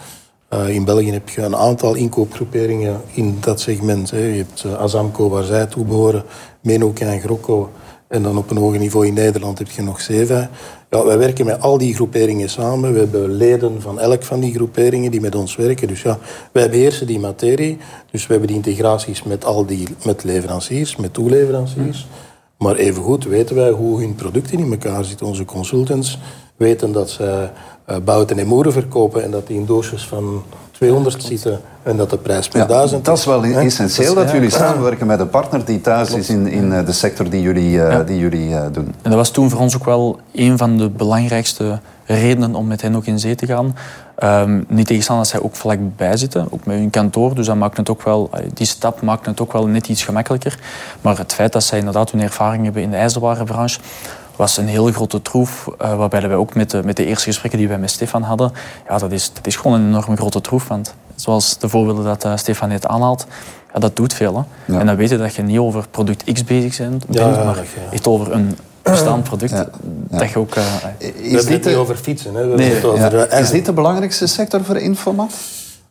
Uh, 0.52 0.68
in 0.68 0.84
België 0.84 1.12
heb 1.12 1.28
je 1.28 1.42
een 1.42 1.56
aantal 1.56 1.94
inkoopgroeperingen 1.94 3.00
in 3.12 3.36
dat 3.40 3.60
segment. 3.60 4.10
Hè. 4.10 4.18
Je 4.18 4.36
hebt 4.36 4.64
uh, 4.66 4.74
Azamco, 4.74 5.28
waar 5.28 5.44
zij 5.44 5.66
toe 5.66 5.84
behoren, 5.84 6.24
Menoka 6.60 7.06
en 7.06 7.20
Grocco. 7.20 7.70
En 8.08 8.22
dan 8.22 8.38
op 8.38 8.50
een 8.50 8.56
hoger 8.56 8.78
niveau 8.78 9.06
in 9.06 9.14
Nederland 9.14 9.58
heb 9.58 9.70
je 9.70 9.82
nog 9.82 10.00
Seva. 10.00 10.50
Ja, 10.90 11.04
wij 11.04 11.18
werken 11.18 11.44
met 11.44 11.60
al 11.60 11.78
die 11.78 11.94
groeperingen 11.94 12.48
samen. 12.48 12.92
We 12.92 12.98
hebben 12.98 13.30
leden 13.30 13.82
van 13.82 14.00
elk 14.00 14.22
van 14.22 14.40
die 14.40 14.54
groeperingen 14.54 15.10
die 15.10 15.20
met 15.20 15.34
ons 15.34 15.56
werken. 15.56 15.88
Dus 15.88 16.02
ja, 16.02 16.18
wij 16.52 16.70
beheersen 16.70 17.06
die 17.06 17.18
materie. 17.18 17.78
Dus 18.10 18.26
we 18.26 18.32
hebben 18.32 18.48
die 18.48 18.56
integraties 18.56 19.22
met 19.22 19.44
al 19.44 19.66
die 19.66 19.88
met 20.04 20.24
leveranciers, 20.24 20.96
met 20.96 21.12
toeleveranciers. 21.12 22.06
Mm. 22.10 22.32
Maar 22.64 22.76
evengoed 22.76 23.25
weten 23.25 23.56
wij 23.56 23.71
hoe 23.71 24.00
hun 24.00 24.14
producten 24.14 24.59
in 24.59 24.71
elkaar 24.71 25.04
zitten. 25.04 25.26
Onze 25.26 25.44
consultants 25.44 26.18
weten 26.56 26.92
dat 26.92 27.11
ze 27.11 27.49
uh, 27.90 27.97
bouten 28.04 28.38
en 28.38 28.47
moeren 28.47 28.73
verkopen 28.73 29.23
en 29.23 29.30
dat 29.30 29.47
die 29.47 29.56
in 29.56 29.66
doosjes 29.66 30.06
van 30.06 30.42
200 30.74 31.22
zitten 31.22 31.60
en 31.82 31.96
dat 31.96 32.10
de 32.10 32.18
prijs 32.18 32.48
per 32.48 32.60
ja, 32.60 32.66
duizend 32.66 33.04
Dat 33.04 33.18
is 33.18 33.24
wel 33.24 33.42
hè? 33.42 33.60
essentieel 33.60 34.14
dat, 34.14 34.24
dat 34.24 34.32
jullie 34.32 34.50
samenwerken 34.50 35.06
met 35.06 35.20
een 35.20 35.30
partner 35.30 35.64
die 35.64 35.80
thuis 35.80 36.10
is 36.10 36.28
in, 36.28 36.46
in 36.46 36.84
de 36.84 36.92
sector 36.92 37.30
die 37.30 37.42
jullie, 37.42 37.70
uh, 37.70 37.90
ja. 37.90 38.02
die 38.02 38.18
jullie 38.18 38.48
uh, 38.48 38.62
doen. 38.72 38.86
En 39.02 39.10
dat 39.10 39.14
was 39.14 39.30
toen 39.30 39.50
voor 39.50 39.60
ons 39.60 39.74
ook 39.76 39.84
wel 39.84 40.18
een 40.32 40.58
van 40.58 40.76
de 40.76 40.88
belangrijkste 40.88 41.78
redenen 42.06 42.54
om 42.54 42.66
met 42.66 42.82
hen 42.82 42.96
ook 42.96 43.06
in 43.06 43.18
zee 43.18 43.34
te 43.34 43.46
gaan. 43.46 43.76
Um, 44.22 44.64
niet 44.68 44.86
tegenstaan 44.86 45.16
dat 45.16 45.26
zij 45.26 45.40
ook 45.40 45.56
vlakbij 45.56 46.16
zitten, 46.16 46.46
ook 46.50 46.66
met 46.66 46.76
hun 46.76 46.90
kantoor. 46.90 47.34
Dus 47.34 47.46
dat 47.46 47.56
maakt 47.56 47.76
het 47.76 47.90
ook 47.90 48.02
wel, 48.02 48.30
die 48.54 48.66
stap 48.66 49.02
maakt 49.02 49.26
het 49.26 49.40
ook 49.40 49.52
wel 49.52 49.66
net 49.66 49.88
iets 49.88 50.04
gemakkelijker. 50.04 50.58
Maar 51.00 51.18
het 51.18 51.32
feit 51.32 51.52
dat 51.52 51.64
zij 51.64 51.78
inderdaad 51.78 52.10
hun 52.10 52.20
ervaring 52.20 52.64
hebben 52.64 52.82
in 52.82 52.90
de 52.90 52.96
ijzerwarenbranche, 52.96 53.80
was 54.36 54.56
een 54.56 54.68
heel 54.68 54.92
grote 54.92 55.22
troef. 55.22 55.68
Uh, 55.82 55.96
waarbij 55.96 56.28
wij 56.28 56.36
ook 56.36 56.54
met 56.54 56.70
de, 56.70 56.82
met 56.84 56.96
de 56.96 57.06
eerste 57.06 57.24
gesprekken 57.24 57.58
die 57.58 57.68
wij 57.68 57.78
met 57.78 57.90
Stefan 57.90 58.22
hadden, 58.22 58.52
ja, 58.88 58.98
dat 58.98 59.12
is, 59.12 59.30
dat 59.32 59.46
is 59.46 59.56
gewoon 59.56 59.80
een 59.80 59.86
enorm 59.86 60.16
grote 60.16 60.40
troef. 60.40 60.68
Want 60.68 60.94
zoals 61.14 61.58
de 61.58 61.68
voorbeelden 61.68 62.04
dat 62.04 62.24
uh, 62.24 62.36
Stefan 62.36 62.68
net 62.68 62.86
aanhaalt, 62.86 63.26
ja, 63.72 63.80
dat 63.80 63.96
doet 63.96 64.14
veel. 64.14 64.46
Hè. 64.66 64.78
En 64.78 64.86
dan 64.86 64.96
weet 64.96 65.10
je 65.10 65.16
dat 65.16 65.34
je 65.34 65.42
niet 65.42 65.58
over 65.58 65.88
product 65.90 66.32
X 66.32 66.44
bezig 66.44 66.76
bent, 66.76 67.06
bent 67.06 67.44
maar 67.44 67.62
echt 67.90 68.06
over 68.06 68.32
een 68.32 68.56
bestaand 68.82 69.24
product. 69.24 69.64
Dat 70.10 70.30
je 70.30 70.38
ook... 70.38 70.54
Uh, 70.56 70.64
is 71.16 71.44
dit 71.44 71.48
het 71.48 71.64
niet 71.64 71.74
over 71.74 71.96
fietsen. 71.96 72.34
Hè. 72.34 72.46
Nee. 72.46 72.86
Over, 72.86 73.32
is 73.32 73.50
dit 73.50 73.64
de 73.66 73.72
belangrijkste 73.72 74.26
sector 74.26 74.64
voor 74.64 74.76
Informat? 74.76 75.32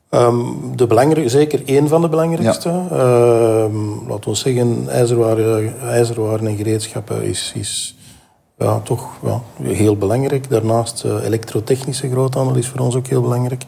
Um, 0.09 0.71
de 0.75 0.87
belangrijk, 0.87 1.29
zeker 1.29 1.61
één 1.65 1.87
van 1.87 2.01
de 2.01 2.09
belangrijkste. 2.09 2.69
Ja. 2.69 3.63
Um, 3.63 4.07
laten 4.07 4.29
we 4.29 4.35
zeggen, 4.35 4.85
ijzerwaren, 4.89 5.73
ijzerwaren 5.89 6.47
en 6.47 6.55
gereedschappen 6.55 7.23
is, 7.23 7.51
is 7.55 7.95
ja, 8.57 8.79
toch 8.79 9.09
ja, 9.23 9.41
heel 9.61 9.97
belangrijk. 9.97 10.49
Daarnaast 10.49 11.03
uh, 11.05 11.23
elektrotechnische 11.23 12.09
groothandel 12.09 12.55
is 12.55 12.67
voor 12.67 12.79
ons 12.79 12.95
ook 12.95 13.07
heel 13.07 13.21
belangrijk. 13.21 13.63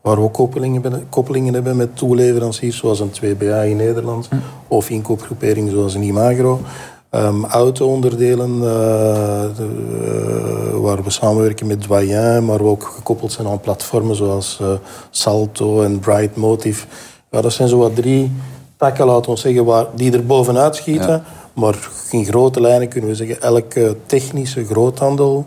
Waar 0.00 0.16
we 0.16 0.22
ook 0.22 0.32
koppelingen, 0.32 1.08
koppelingen 1.08 1.54
hebben 1.54 1.76
met 1.76 1.96
toeleveranciers 1.96 2.76
zoals 2.76 3.00
een 3.00 3.10
2BA 3.10 3.68
in 3.68 3.76
Nederland. 3.76 4.28
Hm. 4.28 4.36
Of 4.68 4.90
inkoopgroeperingen 4.90 5.70
zoals 5.70 5.94
een 5.94 6.02
Imagro. 6.02 6.60
Um, 7.10 7.44
auto-onderdelen, 7.44 8.54
uh, 8.54 8.62
de, 9.56 9.68
uh, 10.74 10.80
waar 10.80 11.02
we 11.02 11.10
samenwerken 11.10 11.66
met 11.66 11.82
Doyen, 11.82 12.44
maar 12.44 12.58
we 12.58 12.64
ook 12.64 12.84
gekoppeld 12.84 13.32
zijn 13.32 13.46
aan 13.46 13.60
platformen 13.60 14.16
zoals 14.16 14.58
uh, 14.62 14.68
Salto 15.10 15.82
en 15.82 15.98
Bright 15.98 16.36
Motive. 16.36 16.86
Ja, 17.30 17.40
dat 17.40 17.52
zijn 17.52 17.68
zo 17.68 17.78
wat 17.78 17.96
drie 17.96 18.32
takken, 18.76 19.06
laten 19.06 19.32
we 19.32 19.38
zeggen, 19.38 19.64
waar, 19.64 19.86
die 19.94 20.12
er 20.12 20.26
bovenuit 20.26 20.76
schieten. 20.76 21.08
Ja. 21.08 21.22
Maar 21.56 21.88
in 22.10 22.24
grote 22.24 22.60
lijnen 22.60 22.88
kunnen 22.88 23.10
we 23.10 23.16
zeggen, 23.16 23.42
elke 23.42 23.96
technische 24.06 24.64
groothandel 24.64 25.46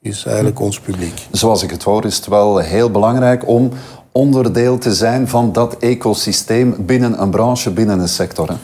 is 0.00 0.24
eigenlijk 0.24 0.58
hm. 0.58 0.64
ons 0.64 0.80
publiek. 0.80 1.26
Zoals 1.30 1.62
ik 1.62 1.70
het 1.70 1.82
hoor, 1.82 2.04
is 2.04 2.16
het 2.16 2.26
wel 2.26 2.58
heel 2.58 2.90
belangrijk 2.90 3.48
om 3.48 3.70
onderdeel 4.12 4.78
te 4.78 4.94
zijn 4.94 5.28
van 5.28 5.52
dat 5.52 5.76
ecosysteem 5.78 6.74
binnen 6.78 7.22
een 7.22 7.30
branche, 7.30 7.70
binnen 7.70 8.00
een 8.00 8.08
sector. 8.08 8.48
Hè? 8.48 8.54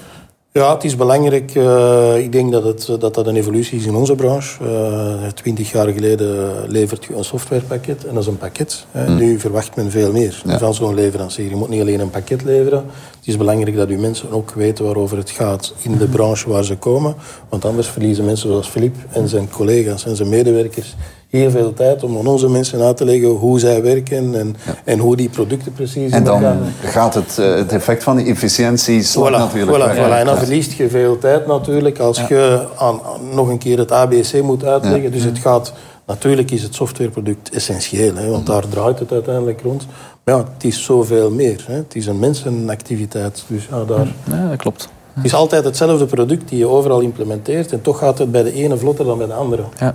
Ja, 0.57 0.75
het 0.75 0.85
is 0.85 0.97
belangrijk. 0.97 1.55
Uh, 1.55 2.19
ik 2.19 2.33
denk 2.33 2.53
dat, 2.53 2.65
het, 2.65 2.87
dat 3.01 3.15
dat 3.15 3.27
een 3.27 3.37
evolutie 3.37 3.79
is 3.79 3.87
in 3.87 3.95
onze 3.95 4.15
branche. 4.15 4.65
Uh, 4.65 5.29
Twintig 5.29 5.73
jaar 5.73 5.89
geleden 5.89 6.55
levert 6.69 7.05
je 7.05 7.17
een 7.17 7.25
softwarepakket 7.25 8.07
en 8.07 8.15
dat 8.15 8.23
is 8.23 8.29
een 8.29 8.39
pakket. 8.39 8.87
Mm. 8.91 9.17
Nu 9.17 9.39
verwacht 9.39 9.77
men 9.77 9.91
veel 9.91 10.13
meer 10.13 10.43
ja. 10.45 10.59
van 10.59 10.75
zo'n 10.75 10.95
leverancier. 10.95 11.49
Je 11.49 11.57
moet 11.57 11.69
niet 11.69 11.81
alleen 11.81 12.01
een 12.01 12.11
pakket 12.11 12.45
leveren. 12.45 12.85
Het 13.17 13.27
is 13.27 13.37
belangrijk 13.37 13.77
dat 13.77 13.89
uw 13.89 13.99
mensen 13.99 14.31
ook 14.31 14.51
weten 14.51 14.85
waarover 14.85 15.17
het 15.17 15.31
gaat 15.31 15.75
in 15.83 15.97
de 15.99 16.07
branche 16.07 16.49
waar 16.49 16.65
ze 16.65 16.77
komen. 16.77 17.15
Want 17.49 17.65
anders 17.65 17.89
verliezen 17.89 18.25
mensen 18.25 18.49
zoals 18.49 18.69
Filip 18.69 18.95
en 19.11 19.29
zijn 19.29 19.51
collega's 19.51 20.05
en 20.05 20.17
zijn 20.17 20.29
medewerkers 20.29 20.95
heel 21.31 21.51
veel 21.51 21.75
tijd 21.75 22.03
om 22.03 22.19
aan 22.19 22.27
onze 22.27 22.49
mensen 22.49 22.81
uit 22.81 22.97
te 22.97 23.05
leggen 23.05 23.29
hoe 23.29 23.59
zij 23.59 23.83
werken 23.83 24.35
en, 24.35 24.57
en 24.85 24.99
hoe 24.99 25.17
die 25.17 25.29
producten 25.29 25.73
precies 25.73 26.13
En 26.13 26.25
dan 26.25 26.45
gaat 26.83 27.15
het, 27.15 27.37
uh, 27.41 27.55
het 27.55 27.73
effect 27.73 28.03
van 28.03 28.17
die 28.17 28.27
efficiëntie 28.27 29.03
voilà, 29.03 29.31
natuurlijk 29.31 29.77
voilà, 29.77 29.97
voilà. 29.97 30.19
En 30.19 30.27
dan 30.27 30.39
verliest 30.39 30.73
je 30.73 30.89
veel 30.89 31.19
tijd 31.19 31.47
natuurlijk 31.47 31.99
als 31.99 32.27
je 32.29 32.67
aan, 32.77 33.01
nog 33.33 33.49
een 33.49 33.59
keer 33.59 33.79
het 33.79 33.93
ABC 33.93 34.43
moet 34.43 34.65
uitleggen. 34.65 35.13
Dus 35.13 35.23
het 35.23 35.39
gaat... 35.39 35.73
Natuurlijk 36.07 36.51
is 36.51 36.63
het 36.63 36.75
softwareproduct 36.75 37.51
essentieel, 37.51 38.15
hè, 38.15 38.31
want 38.31 38.47
daar 38.47 38.69
draait 38.69 38.99
het 38.99 39.13
uiteindelijk 39.13 39.61
rond. 39.63 39.87
Maar 40.25 40.35
ja, 40.35 40.45
het 40.55 40.65
is 40.65 40.85
zoveel 40.85 41.31
meer. 41.31 41.65
Hè. 41.67 41.75
Het 41.75 41.95
is 41.95 42.07
een 42.07 42.19
mensenactiviteit. 42.19 43.45
Dus 43.47 43.69
ja, 43.71 43.85
daar... 43.85 44.07
Ja, 44.31 44.49
dat 44.49 44.57
klopt. 44.57 44.89
Het 45.17 45.25
is 45.25 45.35
altijd 45.35 45.65
hetzelfde 45.65 46.07
product 46.07 46.49
die 46.49 46.59
je 46.59 46.67
overal 46.67 47.01
implementeert 47.01 47.73
en 47.73 47.83
toch 47.83 47.99
gaat 47.99 48.19
het 48.19 48.31
bij 48.31 48.43
de 48.43 48.53
ene 48.53 48.77
vlotter 48.77 49.05
dan 49.05 49.19
bij 49.19 49.27
de 49.27 49.33
andere. 49.33 49.63
Ja. 49.79 49.93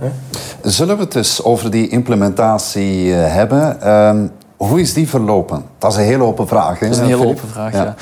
Zullen 0.62 0.96
we 0.96 1.02
het 1.02 1.12
dus 1.12 1.42
over 1.42 1.70
die 1.70 1.88
implementatie 1.88 3.14
eh, 3.14 3.34
hebben? 3.34 3.88
Um, 3.90 4.30
hoe 4.56 4.80
is 4.80 4.92
die 4.92 5.08
verlopen? 5.08 5.64
Dat 5.78 5.92
is 5.92 5.98
een 5.98 6.04
hele 6.04 6.24
open 6.24 6.48
vraag. 6.48 6.78
Hè? 6.78 6.86
Dat 6.86 6.96
is 6.96 7.02
een 7.02 7.06
hele 7.06 7.26
open 7.26 7.48
vraag, 7.48 7.72
ja. 7.72 7.94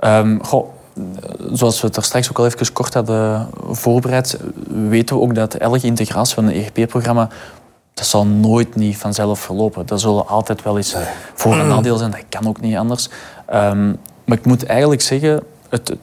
ja. 0.00 0.18
Um, 0.18 0.44
goh, 0.44 0.68
zoals 1.52 1.80
we 1.80 1.86
het 1.86 1.96
er 1.96 2.02
straks 2.02 2.30
ook 2.30 2.38
al 2.38 2.46
even 2.46 2.72
kort 2.72 2.94
hadden 2.94 3.48
voorbereid, 3.70 4.38
weten 4.88 5.16
we 5.16 5.22
ook 5.22 5.34
dat 5.34 5.54
elke 5.54 5.86
integratie 5.86 6.34
van 6.34 6.46
een 6.46 6.64
ERP-programma 6.64 7.28
dat 7.94 8.06
zal 8.06 8.26
nooit 8.26 8.74
niet 8.74 8.96
vanzelf 8.96 9.40
verlopen. 9.40 9.86
Dat 9.86 10.00
zullen 10.00 10.28
altijd 10.28 10.62
wel 10.62 10.76
eens 10.76 10.96
voor- 11.34 11.58
en 11.58 11.68
nadeel 11.68 11.96
zijn. 11.96 12.10
Dat 12.10 12.24
kan 12.28 12.48
ook 12.48 12.60
niet 12.60 12.76
anders. 12.76 13.08
Um, 13.54 13.96
maar 14.24 14.38
ik 14.38 14.46
moet 14.46 14.66
eigenlijk 14.66 15.00
zeggen, 15.00 15.42
het, 15.68 15.96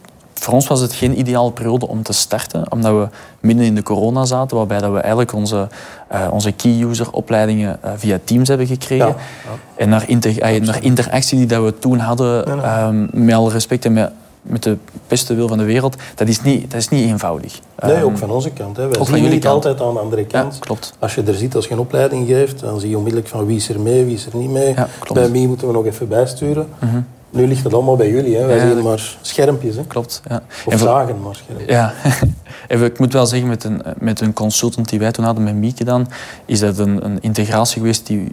voor 0.46 0.54
ons 0.54 0.68
was 0.68 0.80
het 0.80 0.94
geen 0.94 1.20
ideale 1.20 1.52
periode 1.52 1.88
om 1.88 2.04
te 2.04 2.14
starten, 2.14 2.72
omdat 2.72 2.92
we 2.92 3.08
midden 3.40 3.66
in 3.66 3.76
de 3.76 3.84
corona 3.84 4.26
zaten, 4.26 4.58
waarbij 4.58 4.80
dat 4.80 4.92
we 4.92 5.00
eigenlijk 5.00 5.34
onze, 5.34 5.68
uh, 6.14 6.28
onze 6.32 6.52
key-user 6.52 7.12
opleidingen 7.12 7.80
uh, 7.86 7.92
via 7.96 8.20
Teams 8.24 8.48
hebben 8.48 8.68
gekregen. 8.68 9.08
Ja, 9.08 9.16
ja. 9.44 9.52
En 9.76 9.90
naar, 9.90 10.10
inter, 10.10 10.54
uh, 10.54 10.62
naar, 10.62 10.84
interactie 10.84 11.38
die 11.38 11.48
dat 11.48 11.64
we 11.64 11.80
toen 11.80 12.00
hadden, 12.00 12.58
ja, 12.58 12.88
um, 12.88 13.10
met 13.12 13.36
alle 13.36 13.52
respect 13.52 13.86
en 13.86 13.94
met, 13.94 14.12
met 14.42 14.64
de 14.64 14.78
beste 15.08 15.36
wil 15.36 15.48
van 15.48 15.58
de 15.58 15.64
wereld, 15.64 15.96
dat 16.16 16.28
is 16.28 16.42
niet, 16.42 16.72
dat 16.72 16.80
is 16.80 16.90
niet 16.90 17.06
eenvoudig. 17.10 17.60
Nee, 17.80 17.96
um, 17.96 18.04
ook 18.04 18.18
van 18.18 18.30
onze 18.30 18.50
kant. 18.50 18.78
Hè. 18.78 18.88
Wij 18.88 19.00
ook 19.00 19.06
zien 19.08 19.16
jullie 19.16 19.30
niet 19.30 19.48
altijd 19.48 19.82
aan 19.82 19.94
de 19.94 20.00
andere 20.00 20.26
kant. 20.26 20.60
klopt. 20.60 20.94
Als 21.00 21.16
je 21.16 21.24
er 21.24 21.36
ziet, 21.36 21.56
als 21.56 21.68
je 21.68 21.74
een 21.74 21.80
opleiding 21.80 22.28
geeft, 22.28 22.60
dan 22.60 22.80
zie 22.80 22.90
je 22.90 22.98
onmiddellijk 22.98 23.32
van 23.32 23.46
wie 23.46 23.56
is 23.56 23.70
er 23.70 23.80
mee, 23.80 24.06
wie 24.06 24.16
is 24.16 24.26
er 24.26 24.38
niet 24.38 24.50
mee. 24.50 24.74
Bij 25.14 25.30
mij 25.30 25.48
moeten 25.48 25.68
we 25.68 25.74
nog 25.74 25.86
even 25.86 26.08
bijsturen. 26.08 26.68
Mm 26.80 26.90
-hmm. 26.90 27.06
Nu 27.36 27.48
ligt 27.48 27.64
het 27.64 27.74
allemaal 27.74 27.96
bij 27.96 28.10
jullie. 28.10 28.36
Hè. 28.36 28.46
Wij 28.46 28.56
ja, 28.56 28.74
zien 28.74 28.84
maar 28.84 29.18
schermpjes. 29.22 29.76
Hè. 29.76 29.86
Klopt. 29.86 30.22
Ja. 30.30 30.42
Of 30.66 30.80
zagen 30.80 31.22
maar 31.22 31.36
schermpjes. 31.36 31.70
Ja. 31.70 31.94
Even, 32.68 32.86
ik 32.86 33.00
moet 33.00 33.14
wel 33.14 33.26
zeggen, 33.26 33.48
met 33.48 33.64
een, 33.64 33.82
met 33.98 34.22
een 34.22 34.34
consultant 34.34 34.90
die 34.90 35.00
wij 35.00 35.12
toen 35.12 35.26
hadden 35.26 35.44
met 35.44 35.56
Mieke 35.56 35.84
dan, 35.84 36.08
is 36.46 36.60
dat 36.60 36.78
een, 36.78 37.06
een 37.06 37.22
integratie 37.22 37.78
geweest 37.82 38.08
die 38.08 38.32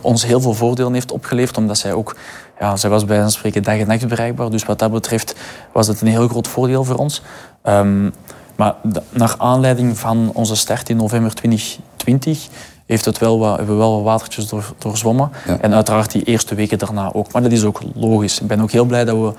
ons 0.00 0.26
heel 0.26 0.40
veel 0.40 0.54
voordelen 0.54 0.92
heeft 0.92 1.12
opgeleverd, 1.12 1.56
omdat 1.56 1.78
zij 1.78 1.92
ook, 1.92 2.16
ja, 2.58 2.76
zij 2.76 2.90
was 2.90 3.04
bij 3.04 3.22
ons 3.22 3.34
spreken 3.34 3.62
dag 3.62 3.78
en 3.78 3.86
nacht 3.86 4.08
bereikbaar. 4.08 4.50
Dus 4.50 4.64
wat 4.64 4.78
dat 4.78 4.92
betreft 4.92 5.34
was 5.72 5.86
het 5.86 6.00
een 6.00 6.06
heel 6.06 6.28
groot 6.28 6.48
voordeel 6.48 6.84
voor 6.84 6.96
ons. 6.96 7.22
Um, 7.64 8.12
maar 8.56 8.74
naar 9.10 9.34
aanleiding 9.38 9.98
van 9.98 10.30
onze 10.34 10.56
start 10.56 10.88
in 10.88 10.96
november 10.96 11.34
2020 11.34 12.48
heeft 12.88 13.04
het 13.04 13.18
wel 13.18 13.38
wat, 13.38 13.56
hebben 13.56 13.74
we 13.74 13.80
wel 13.80 13.94
wat 13.94 14.02
watertjes 14.02 14.48
door, 14.48 14.72
doorzwommen. 14.78 15.30
Ja. 15.46 15.58
En 15.60 15.74
uiteraard 15.74 16.12
die 16.12 16.22
eerste 16.22 16.54
weken 16.54 16.78
daarna 16.78 17.12
ook. 17.12 17.32
Maar 17.32 17.42
dat 17.42 17.52
is 17.52 17.64
ook 17.64 17.80
logisch. 17.94 18.40
Ik 18.40 18.46
ben 18.46 18.60
ook 18.60 18.70
heel 18.70 18.84
blij 18.84 19.04
dat 19.04 19.16
we 19.16 19.32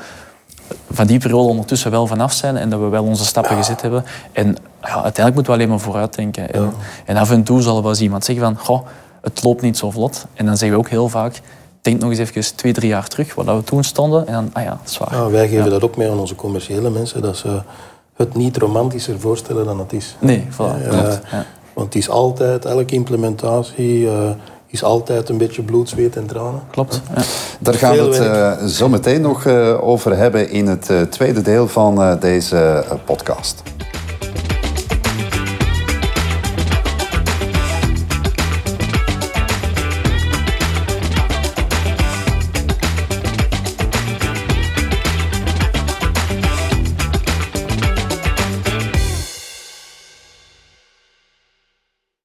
van 0.91 1.07
die 1.07 1.19
periode 1.19 1.49
ondertussen 1.49 1.91
wel 1.91 2.07
vanaf 2.07 2.33
zijn 2.33 2.57
en 2.57 2.69
dat 2.69 2.79
we 2.79 2.87
wel 2.87 3.03
onze 3.03 3.25
stappen 3.25 3.51
ja. 3.51 3.57
gezet 3.57 3.81
hebben. 3.81 4.05
En 4.31 4.47
ja, 4.81 4.93
uiteindelijk 4.93 5.33
moeten 5.33 5.53
we 5.53 5.59
alleen 5.59 5.69
maar 5.69 5.79
vooruit 5.79 6.15
denken. 6.15 6.53
En, 6.53 6.73
en, 7.05 7.17
af 7.17 7.31
en 7.31 7.43
toe 7.43 7.61
zal 7.61 7.75
er 7.75 7.81
wel 7.81 7.91
eens 7.91 8.01
iemand 8.01 8.25
zeggen 8.25 8.45
van, 8.45 8.57
goh, 8.57 8.85
het 9.21 9.43
loopt 9.43 9.61
niet 9.61 9.77
zo 9.77 9.91
vlot. 9.91 10.25
En 10.33 10.45
dan 10.45 10.57
zeggen 10.57 10.77
we 10.77 10.83
ook 10.83 10.89
heel 10.89 11.09
vaak, 11.09 11.41
denk 11.81 11.99
nog 12.01 12.09
eens 12.09 12.19
even 12.19 12.55
twee, 12.55 12.73
drie 12.73 12.89
jaar 12.89 13.07
terug, 13.07 13.35
waar 13.35 13.57
we 13.57 13.63
toen 13.63 13.83
stonden. 13.83 14.27
En 14.27 14.33
dan, 14.33 14.49
ah 14.53 14.63
ja, 14.63 14.69
dat 14.69 14.89
is 14.89 14.97
waar. 14.97 15.31
Wij 15.31 15.47
geven 15.47 15.69
dat 15.69 15.83
ook 15.83 15.97
mee 15.97 16.11
aan 16.11 16.19
onze 16.19 16.35
commerciële 16.35 16.89
mensen, 16.89 17.21
dat 17.21 17.37
ze 17.37 17.61
het 18.15 18.35
niet 18.35 18.57
romantischer 18.57 19.19
voorstellen 19.19 19.65
dan 19.65 19.79
het 19.79 19.93
is. 19.93 20.15
Nee, 20.19 20.47
voilà, 20.51 20.93
uh. 20.93 21.13
Want 21.79 21.93
het 21.93 22.03
is 22.03 22.09
altijd, 22.09 22.65
elke 22.65 22.93
implementatie 22.93 24.01
uh, 24.01 24.29
is 24.67 24.83
altijd 24.83 25.29
een 25.29 25.37
beetje 25.37 25.61
bloed, 25.61 25.89
zweet 25.89 26.15
en 26.15 26.25
tranen. 26.25 26.61
Klopt. 26.71 27.01
Ja. 27.15 27.21
Daar 27.59 27.73
gaan 27.73 27.95
we 27.95 28.01
het 28.01 28.19
uh, 28.19 28.65
zo 28.65 28.89
meteen 28.89 29.21
nog 29.21 29.45
uh, 29.45 29.83
over 29.83 30.17
hebben 30.17 30.49
in 30.49 30.67
het 30.67 30.91
tweede 31.09 31.41
deel 31.41 31.67
van 31.67 32.17
deze 32.19 32.83
podcast. 33.05 33.63